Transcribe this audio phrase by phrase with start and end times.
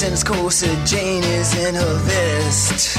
[0.00, 2.96] His corset, Jane is in her vest.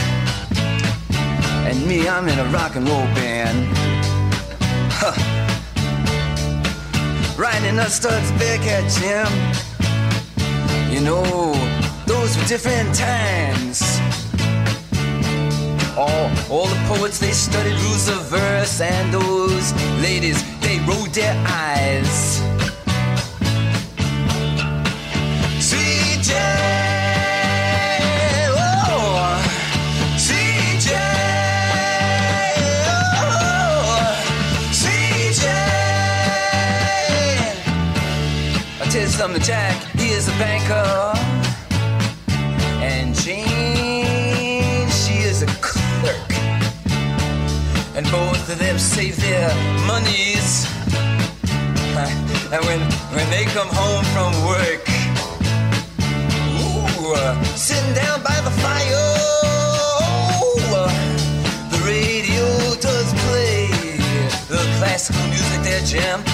[1.66, 3.68] And me, I'm in a rock and roll band.
[4.92, 5.16] Huh.
[7.38, 9.32] Riding a studs back at Jim.
[10.94, 11.54] You know,
[12.06, 13.82] those were different times.
[15.98, 21.36] All, all the poets, they studied rules of verse, and those ladies, they rolled their
[21.48, 22.39] eyes.
[38.92, 41.14] I'll tell you Jack, he is a banker.
[42.82, 46.32] And Jane, she is a clerk.
[47.96, 49.54] And both of them save their
[49.86, 50.66] monies.
[52.52, 52.82] And when,
[53.14, 54.82] when they come home from work,
[56.58, 59.06] ooh, uh, sitting down by the fire,
[60.74, 60.90] uh,
[61.70, 63.68] the radio does play
[64.48, 66.29] the classical music there, Jim.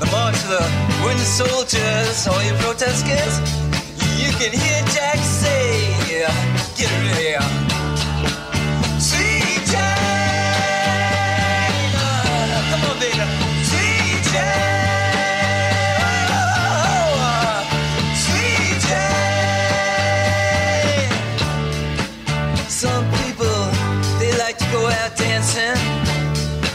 [0.00, 0.64] The march of the
[1.04, 3.34] wooden soldiers, all you protesters,
[4.16, 5.92] you can hear Jack say,
[6.74, 7.70] get rid of here.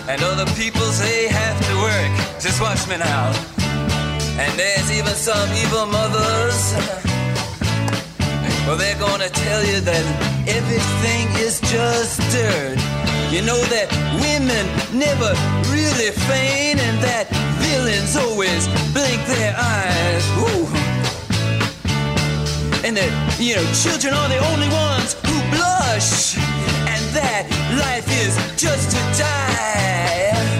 [0.07, 1.14] And other people say
[2.55, 3.33] Just watch me now.
[4.39, 6.73] And there's even some evil mothers.
[8.65, 10.05] Well, they're gonna tell you that
[10.47, 12.79] everything is just dirt.
[13.29, 13.91] You know that
[14.23, 14.63] women
[14.95, 15.35] never
[15.67, 17.27] really feign, and that
[17.59, 20.23] villains always blink their eyes.
[20.39, 20.65] Ooh.
[22.87, 26.37] And that, you know, children are the only ones who blush,
[26.87, 27.51] and that
[27.83, 30.54] life is just to die.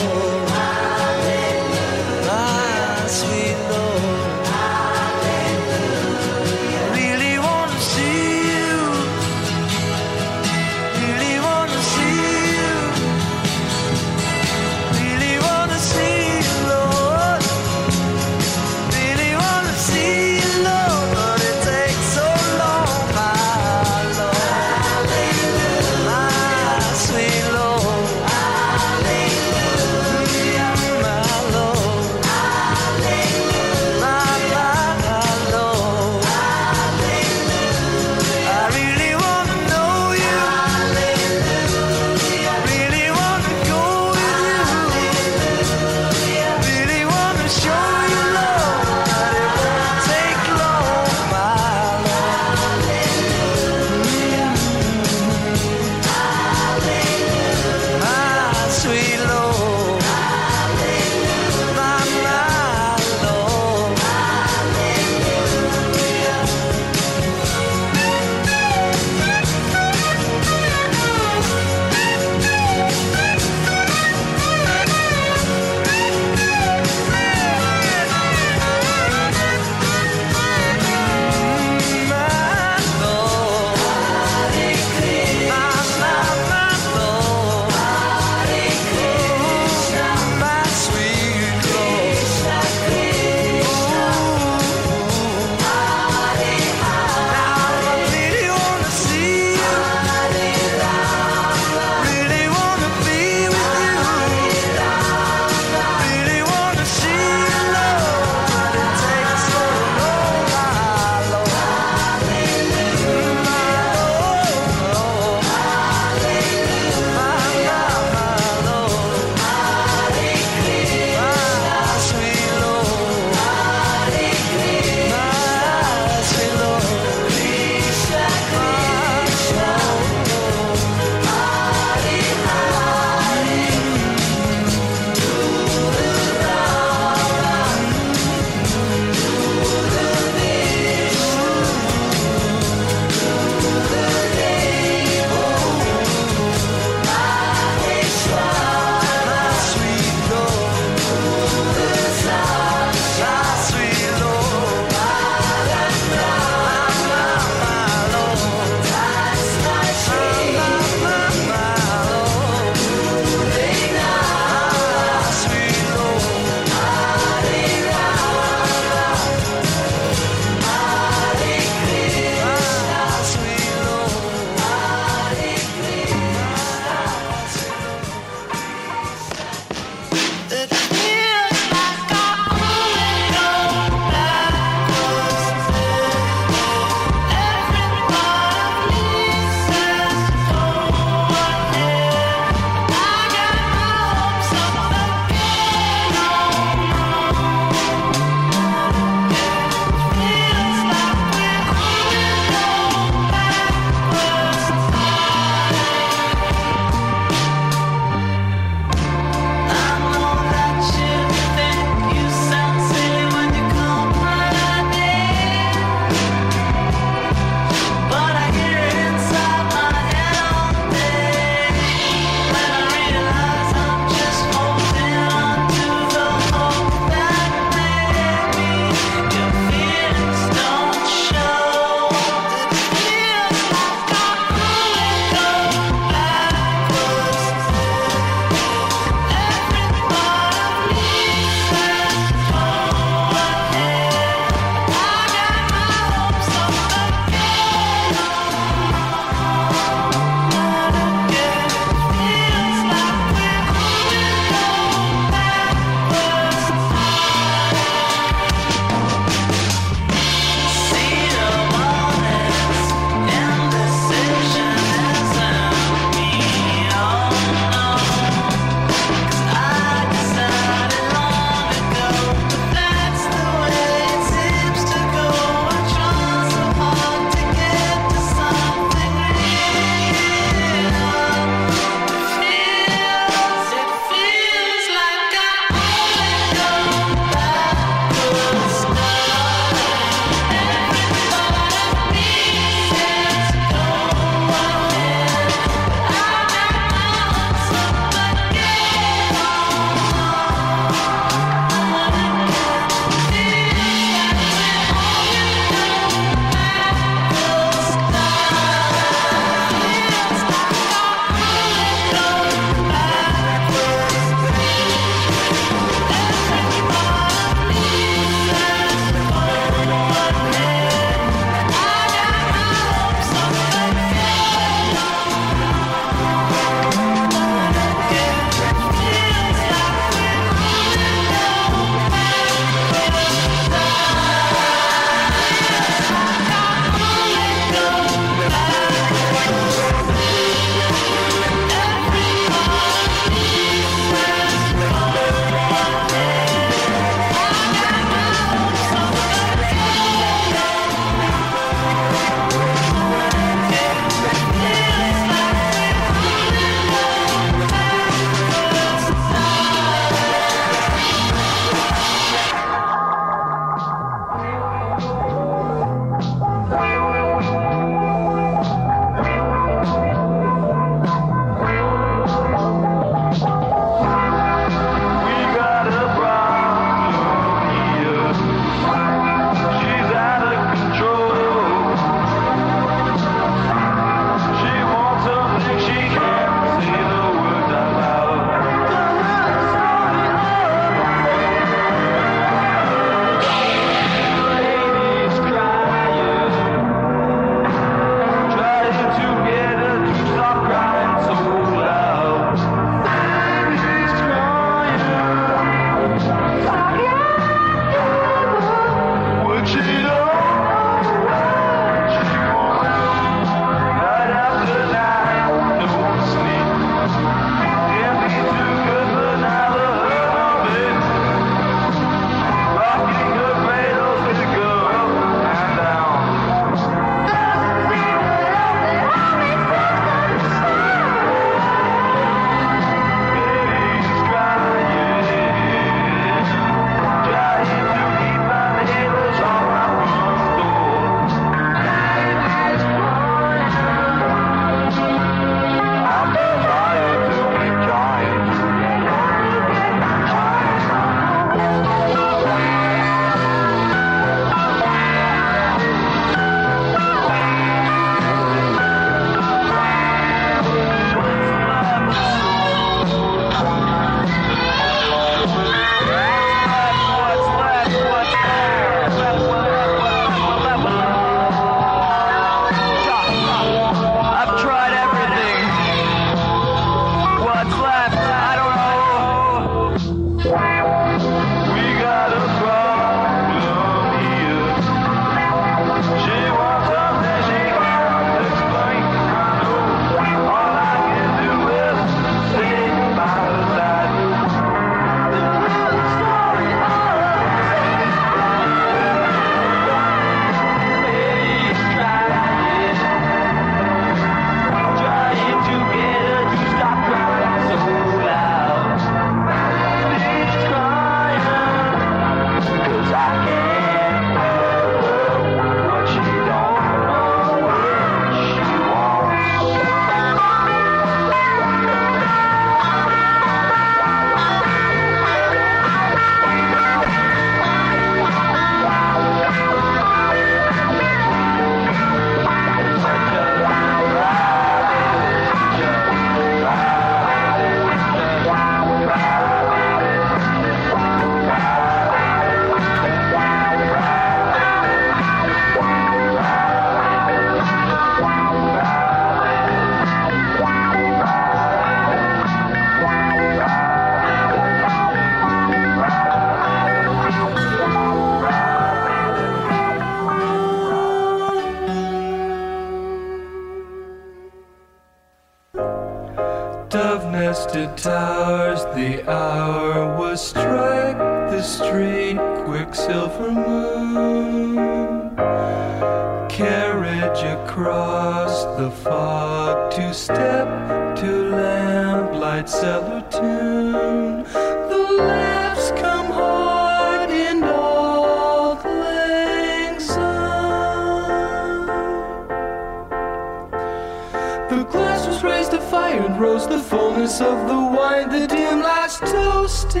[594.72, 598.80] The glass was raised to fire and rose the fullness of the wine, the dim
[598.80, 600.00] lights toasting.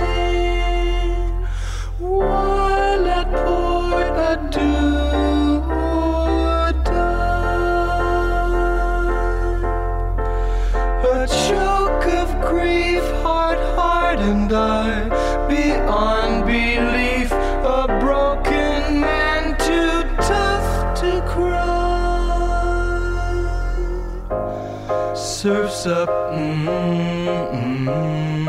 [1.98, 2.61] While
[25.84, 26.64] Up, mm,
[27.50, 28.46] mm,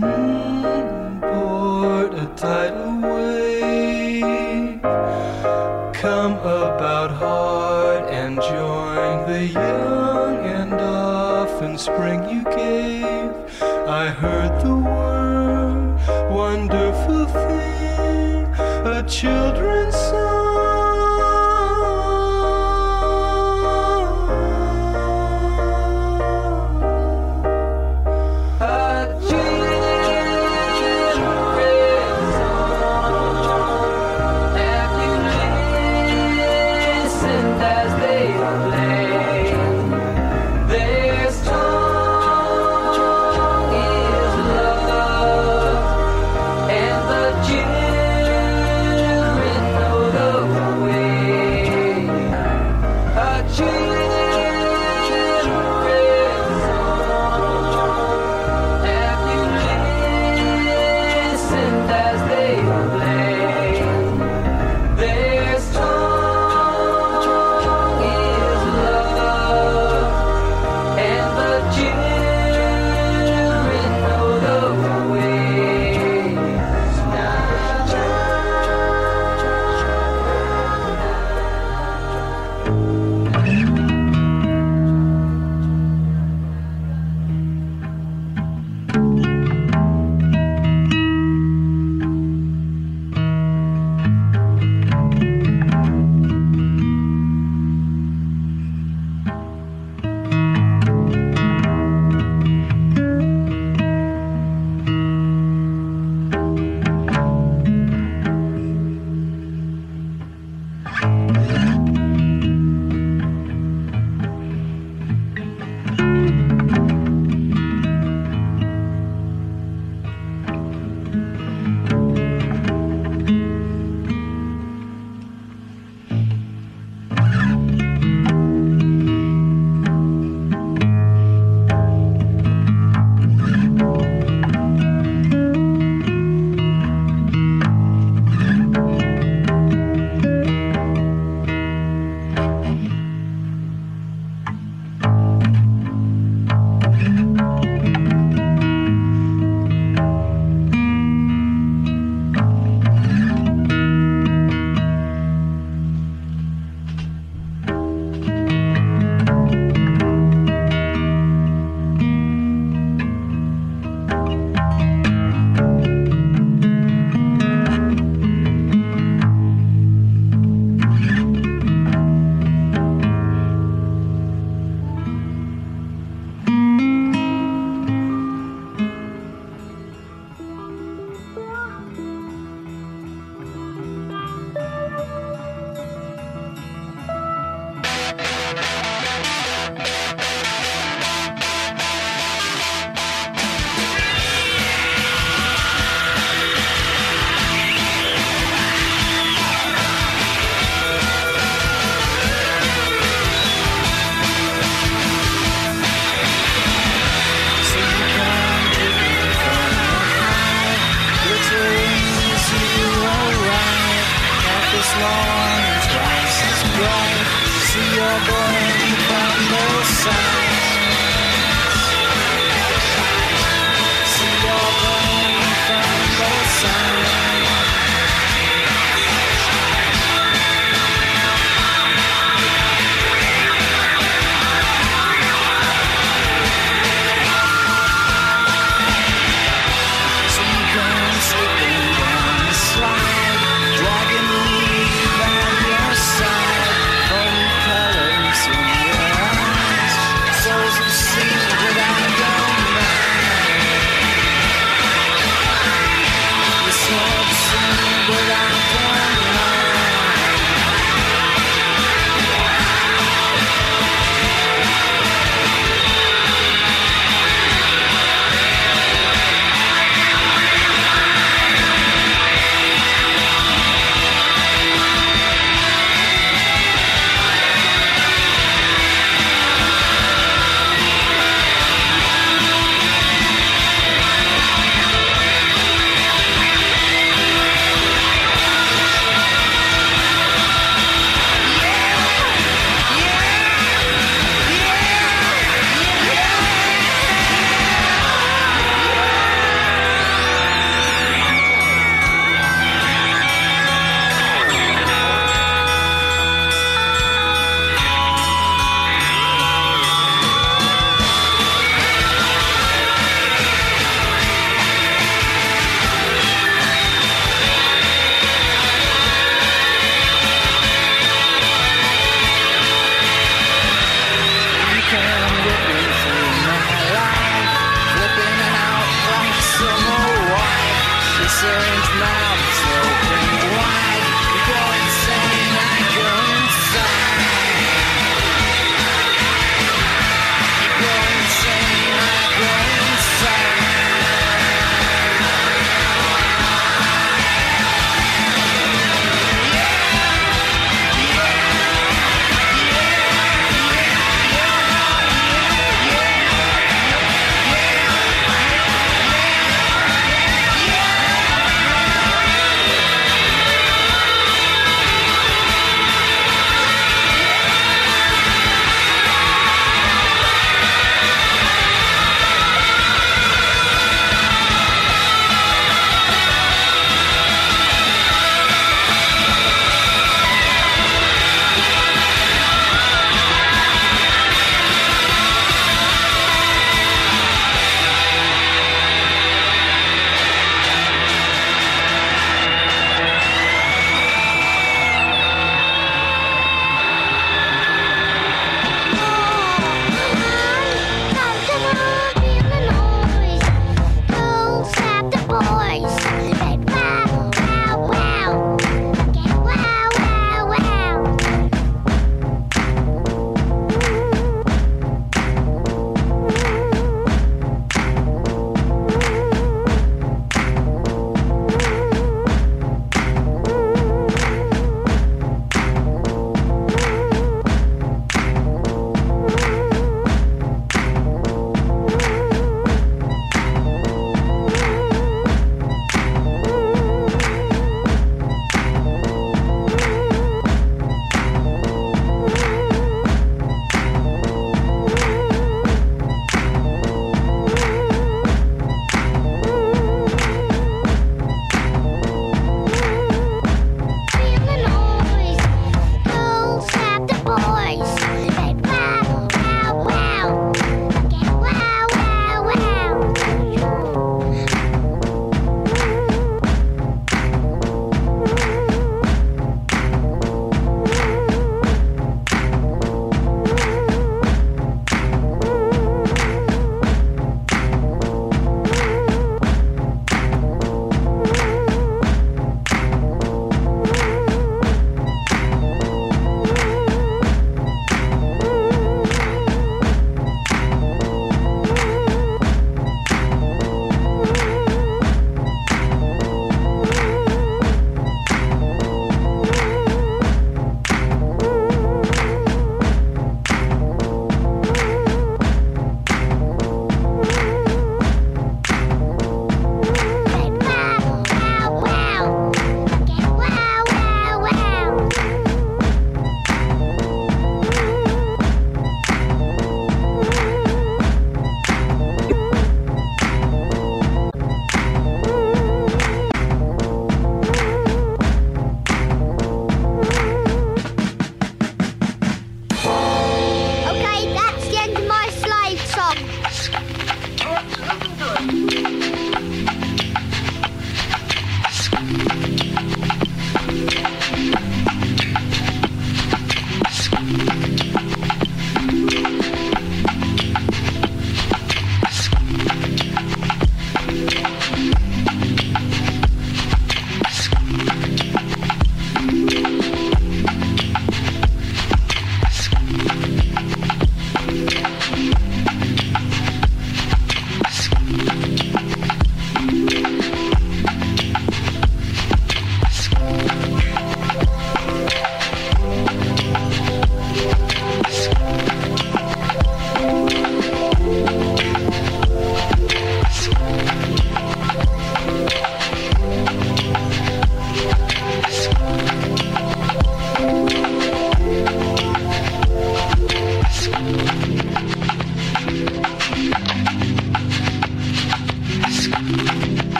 [0.00, 4.80] mm, board a tidal wave.
[5.92, 13.30] Come about hard and join the young and often spring you gave.
[13.86, 15.98] I heard the word,
[16.30, 18.46] wonderful thing,
[18.86, 19.81] a children's